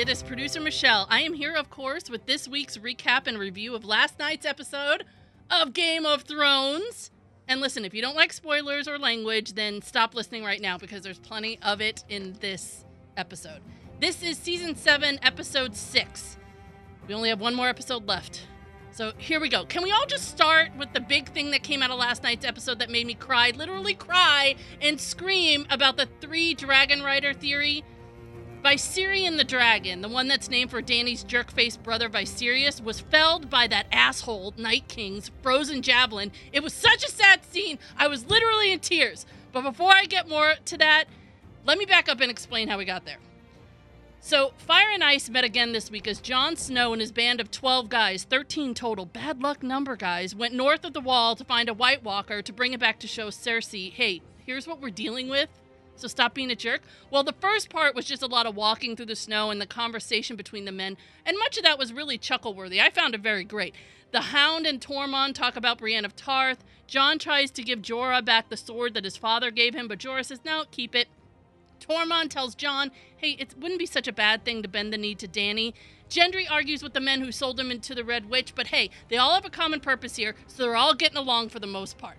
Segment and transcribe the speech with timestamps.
[0.00, 1.06] it is producer Michelle.
[1.10, 5.04] I am here, of course, with this week's recap and review of last night's episode
[5.50, 7.10] of Game of Thrones.
[7.46, 11.02] And listen, if you don't like spoilers or language, then stop listening right now because
[11.02, 12.86] there's plenty of it in this
[13.18, 13.60] episode.
[14.00, 16.38] This is season 7, episode 6.
[17.06, 18.46] We only have one more episode left.
[18.92, 19.66] So here we go.
[19.66, 22.46] Can we all just start with the big thing that came out of last night's
[22.46, 27.84] episode that made me cry, literally cry and scream about the three Dragon Rider theory?
[28.62, 33.66] Viserion the dragon, the one that's named for Danny's jerk-faced brother Viserys, was felled by
[33.66, 36.30] that asshole Night King's frozen javelin.
[36.52, 37.78] It was such a sad scene.
[37.96, 39.24] I was literally in tears.
[39.52, 41.04] But before I get more to that,
[41.64, 43.18] let me back up and explain how we got there.
[44.22, 47.50] So, Fire and Ice met again this week as Jon Snow and his band of
[47.50, 51.70] 12 guys, 13 total, bad luck number guys, went north of the wall to find
[51.70, 55.30] a White Walker to bring it back to show Cersei, hey, here's what we're dealing
[55.30, 55.48] with.
[56.00, 56.80] So stop being a jerk.
[57.10, 59.66] Well, the first part was just a lot of walking through the snow and the
[59.66, 62.80] conversation between the men, and much of that was really chuckle worthy.
[62.80, 63.74] I found it very great.
[64.10, 66.64] The Hound and Tormund talk about Brienne of Tarth.
[66.86, 70.24] Jon tries to give Jorah back the sword that his father gave him, but Jorah
[70.24, 71.08] says, no, keep it.
[71.80, 75.14] Tormund tells Jon, hey, it wouldn't be such a bad thing to bend the knee
[75.16, 75.74] to Danny."
[76.08, 79.16] Gendry argues with the men who sold him into the Red Witch, but hey, they
[79.16, 82.16] all have a common purpose here, so they're all getting along for the most part.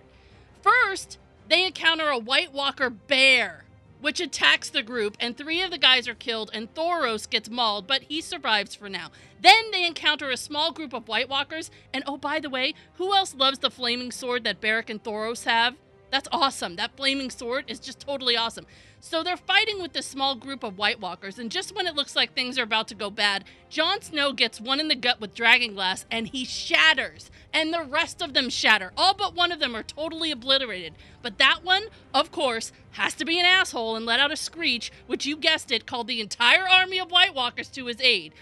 [0.62, 3.64] First, they encounter a White Walker bear
[4.02, 7.86] which attacks the group, and three of the guys are killed, and Thoros gets mauled,
[7.86, 9.10] but he survives for now.
[9.40, 13.14] Then they encounter a small group of White Walkers, and oh, by the way, who
[13.14, 15.76] else loves the flaming sword that Beric and Thoros have?
[16.12, 16.76] That's awesome.
[16.76, 18.66] That flaming sword is just totally awesome.
[19.00, 22.14] So they're fighting with this small group of White Walkers, and just when it looks
[22.14, 25.34] like things are about to go bad, Jon Snow gets one in the gut with
[25.34, 28.92] dragon glass, and he shatters, and the rest of them shatter.
[28.94, 30.92] All but one of them are totally obliterated.
[31.22, 34.92] But that one, of course, has to be an asshole and let out a screech,
[35.06, 38.34] which you guessed it, called the entire army of White Walkers to his aid.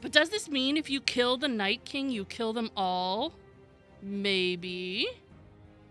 [0.00, 3.34] But does this mean if you kill the Night King, you kill them all?
[4.00, 5.08] Maybe.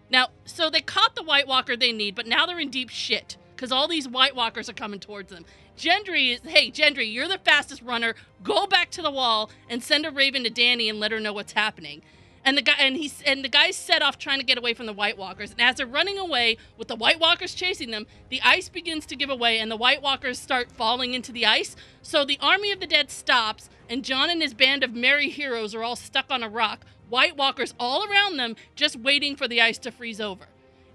[0.10, 3.38] Now, so they caught the White Walker they need, but now they're in deep shit
[3.56, 5.46] because all these White Walkers are coming towards them.
[5.78, 8.16] Gendry is, hey, Gendry, you're the fastest runner.
[8.44, 11.34] Go back to the wall and send a raven to Danny and let her know
[11.34, 12.02] what's happening.
[12.46, 14.86] And the guy and he's and the guys set off trying to get away from
[14.86, 15.52] the White Walkers.
[15.52, 19.18] And as they're running away with the White Walkers chasing them, the ice begins to
[19.18, 21.76] give away and the White Walkers start falling into the ice.
[22.02, 25.76] So the army of the dead stops, and Jon and his band of merry heroes
[25.76, 29.62] are all stuck on a rock White Walkers all around them, just waiting for the
[29.62, 30.46] ice to freeze over.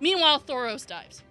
[0.00, 1.22] Meanwhile, Thoros dives.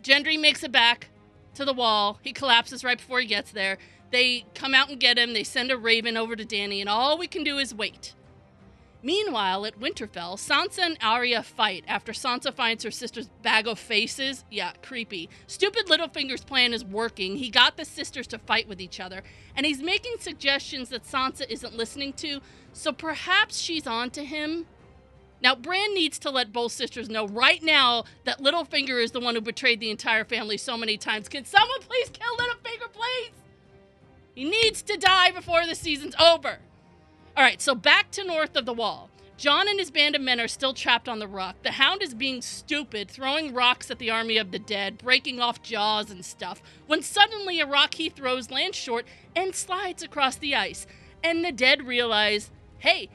[0.00, 1.08] Gendry makes it back
[1.54, 2.18] to the wall.
[2.22, 3.78] He collapses right before he gets there.
[4.12, 5.32] They come out and get him.
[5.32, 8.14] They send a raven over to Danny, and all we can do is wait.
[9.06, 14.44] Meanwhile, at Winterfell, Sansa and Arya fight after Sansa finds her sister's bag of faces.
[14.50, 15.30] Yeah, creepy.
[15.46, 17.36] Stupid Littlefinger's plan is working.
[17.36, 19.22] He got the sisters to fight with each other,
[19.54, 22.40] and he's making suggestions that Sansa isn't listening to,
[22.72, 24.66] so perhaps she's on to him.
[25.40, 29.36] Now, Bran needs to let both sisters know right now that Littlefinger is the one
[29.36, 31.28] who betrayed the entire family so many times.
[31.28, 33.30] Can someone please kill Littlefinger, please?
[34.34, 36.58] He needs to die before the season's over.
[37.36, 39.10] All right, so back to north of the wall.
[39.36, 41.56] Jon and his band of men are still trapped on the rock.
[41.62, 45.62] The hound is being stupid, throwing rocks at the army of the dead, breaking off
[45.62, 49.04] jaws and stuff, when suddenly a rock he throws lands short
[49.34, 50.86] and slides across the ice.
[51.22, 53.10] And the dead realize, hey,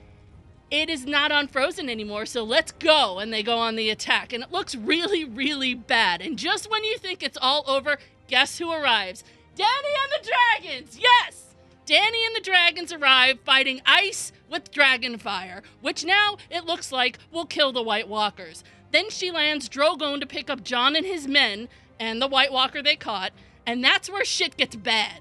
[0.70, 3.18] it is not unfrozen anymore, so let's go.
[3.18, 4.34] And they go on the attack.
[4.34, 6.22] And it looks really, really bad.
[6.22, 9.24] And just when you think it's all over, guess who arrives?
[9.56, 11.00] Danny and the Dragons!
[11.00, 11.51] Yes!
[11.92, 17.20] Dany and the dragons arrive fighting ice with dragon fire, which now it looks like
[17.34, 18.64] will kill the White Walkers.
[18.94, 21.68] Then she lands Drogon to pick up Jon and his men
[22.00, 23.34] and the White Walker they caught,
[23.66, 25.20] and that's where shit gets bad.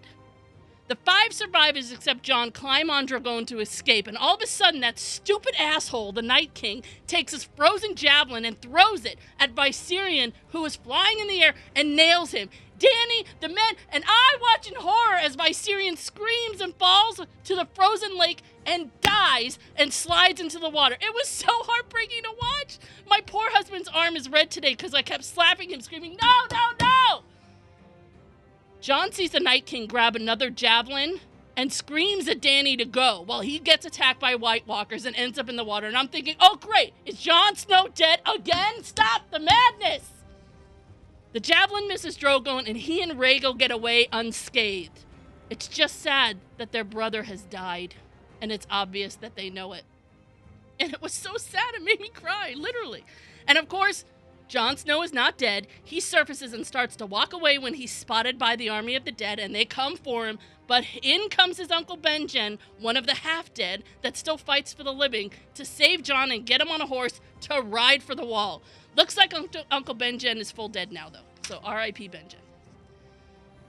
[0.87, 4.81] The five survivors except Jon climb on Drogon to escape, and all of a sudden,
[4.81, 10.33] that stupid asshole, the Night King, takes his frozen javelin and throws it at Viserion,
[10.51, 12.49] who is flying in the air, and nails him.
[12.81, 14.03] Danny, the men, and
[15.51, 20.97] as screams and falls to the frozen lake and dies and slides into the water.
[21.01, 22.79] It was so heartbreaking to watch.
[23.09, 26.71] My poor husband's arm is red today because I kept slapping him, screaming, No, no,
[26.81, 27.23] no!
[28.81, 31.21] Jon sees the Night King grab another javelin
[31.57, 35.39] and screams at Danny to go while he gets attacked by White Walkers and ends
[35.39, 35.87] up in the water.
[35.87, 38.83] And I'm thinking, oh, great, is Jon Snow dead again?
[38.83, 40.11] Stop the madness!
[41.33, 45.05] The javelin misses Drogon, and he and Rhaegal get away unscathed.
[45.51, 47.97] It's just sad that their brother has died,
[48.41, 49.83] and it's obvious that they know it.
[50.79, 53.05] And it was so sad, it made me cry, literally.
[53.47, 54.05] And of course,
[54.49, 55.67] Jon Snow is not dead.
[55.85, 59.13] He surfaces and starts to walk away when he's spotted by the army of the
[59.13, 60.39] dead, and they come for him.
[60.67, 64.85] But in comes his uncle Benjen, one of the half dead that still fights for
[64.85, 68.25] the living, to save Jon and get him on a horse to ride for the
[68.25, 68.63] wall.
[68.97, 69.35] Looks like
[69.71, 71.27] Uncle, Benjen is full dead now, though.
[71.47, 72.09] So R.I.P.
[72.09, 72.37] Benjen.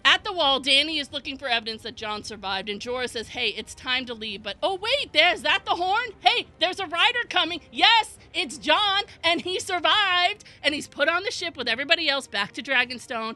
[0.03, 3.49] At the wall, Danny is looking for evidence that Jon survived, and Jorah says, Hey,
[3.49, 4.41] it's time to leave.
[4.41, 6.09] But oh, wait, there's that the horn?
[6.21, 7.61] Hey, there's a rider coming.
[7.71, 10.43] Yes, it's Jon, and he survived.
[10.63, 13.35] And he's put on the ship with everybody else back to Dragonstone,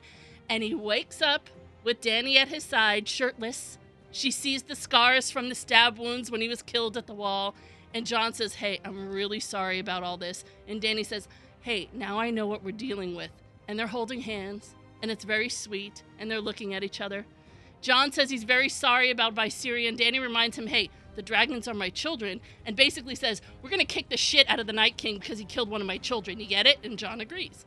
[0.49, 1.49] and he wakes up
[1.83, 3.77] with Danny at his side, shirtless.
[4.11, 7.53] She sees the scars from the stab wounds when he was killed at the wall.
[7.93, 10.43] And Jon says, Hey, I'm really sorry about all this.
[10.67, 11.27] And Danny says,
[11.61, 13.31] Hey, now I know what we're dealing with.
[13.67, 14.73] And they're holding hands
[15.05, 17.27] and it's very sweet, and they're looking at each other.
[17.79, 21.75] Jon says he's very sorry about Viserion, and Dany reminds him, hey, the dragons are
[21.75, 25.19] my children, and basically says, we're gonna kick the shit out of the Night King
[25.19, 26.39] because he killed one of my children.
[26.39, 26.79] You get it?
[26.83, 27.65] And Jon agrees.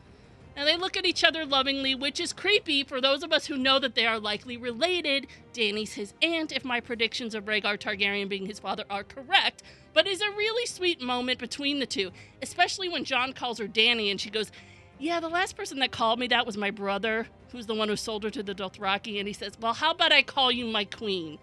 [0.57, 3.57] And they look at each other lovingly, which is creepy for those of us who
[3.57, 5.29] know that they are likely related.
[5.53, 9.63] Danny's his aunt, if my predictions of Rhaegar Targaryen being his father are correct,
[9.95, 12.11] but is a really sweet moment between the two,
[12.43, 14.51] especially when Jon calls her Danny and she goes,
[14.99, 17.97] yeah, the last person that called me that was my brother, who's the one who
[17.97, 19.19] sold her to the Dothraki.
[19.19, 21.39] And he says, Well, how about I call you my queen?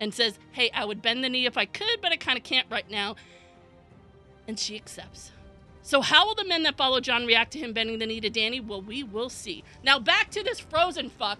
[0.00, 2.44] And says, Hey, I would bend the knee if I could, but I kind of
[2.44, 3.16] can't right now.
[4.48, 5.32] And she accepts.
[5.82, 8.28] So, how will the men that follow Jon react to him bending the knee to
[8.28, 8.64] Dany?
[8.64, 9.62] Well, we will see.
[9.84, 11.38] Now, back to this frozen fuck.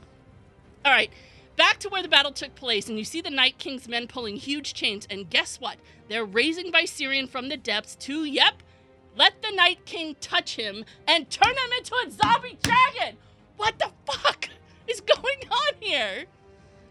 [0.85, 1.11] All right,
[1.57, 4.37] back to where the battle took place, and you see the Night King's men pulling
[4.37, 5.05] huge chains.
[5.11, 5.79] And guess what?
[6.09, 8.63] They're raising Viserion from the depths to, yep,
[9.17, 13.17] let the Night King touch him and turn him into a zombie dragon.
[13.57, 14.49] What the fuck
[14.87, 16.27] is going on here?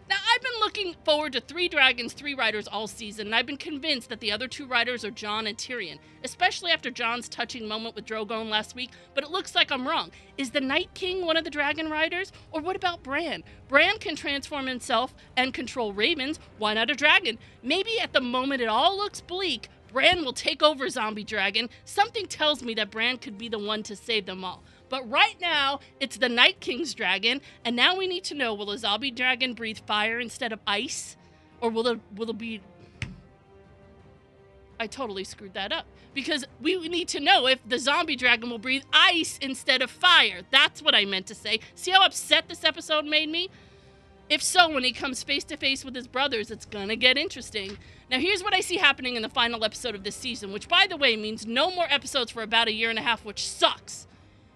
[0.08, 3.58] Now, I've been looking forward to Three Dragons, Three Riders all season, and I've been
[3.58, 7.96] convinced that the other two riders are Jon and Tyrion, especially after Jon's touching moment
[7.96, 10.12] with Drogon last week, but it looks like I'm wrong.
[10.38, 12.32] Is the Night King one of the Dragon Riders?
[12.52, 13.44] Or what about Bran?
[13.68, 17.40] Bran can transform himself and control ravens, why not a dragon?
[17.64, 22.26] Maybe at the moment it all looks bleak, Bran will take over Zombie Dragon, something
[22.26, 24.62] tells me that Bran could be the one to save them all.
[24.90, 28.66] But right now, it's the Night King's dragon, and now we need to know will
[28.66, 31.16] the zombie dragon breathe fire instead of ice?
[31.62, 32.62] Or will it will it be
[34.78, 35.86] I totally screwed that up.
[36.14, 40.42] Because we need to know if the zombie dragon will breathe ice instead of fire.
[40.52, 41.62] That's what I meant to say.
[41.74, 43.50] See how upset this episode made me?
[44.28, 47.78] If so, when he comes face to face with his brothers, it's gonna get interesting.
[48.10, 50.88] Now, here's what I see happening in the final episode of this season, which, by
[50.90, 54.08] the way, means no more episodes for about a year and a half, which sucks.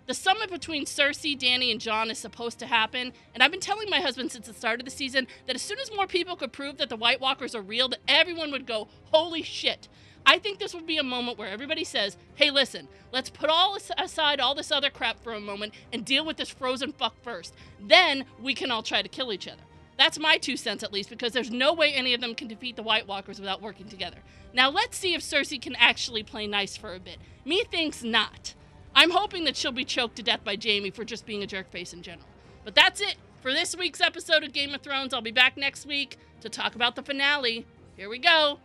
[0.07, 3.91] The summit between Cersei, Danny, and Jon is supposed to happen, and I've been telling
[3.91, 6.51] my husband since the start of the season that as soon as more people could
[6.51, 9.87] prove that the White Walkers are real, that everyone would go, holy shit.
[10.25, 13.77] I think this would be a moment where everybody says, hey, listen, let's put all
[13.97, 17.55] aside all this other crap for a moment and deal with this frozen fuck first.
[17.79, 19.63] Then we can all try to kill each other.
[19.97, 22.75] That's my two cents at least, because there's no way any of them can defeat
[22.75, 24.19] the White Walkers without working together.
[24.53, 27.17] Now let's see if Cersei can actually play nice for a bit.
[27.43, 28.53] Me thinks not.
[28.95, 31.93] I'm hoping that she'll be choked to death by Jaime for just being a jerkface
[31.93, 32.27] in general.
[32.63, 35.13] But that's it for this week's episode of Game of Thrones.
[35.13, 37.65] I'll be back next week to talk about the finale.
[37.97, 38.59] Here we go.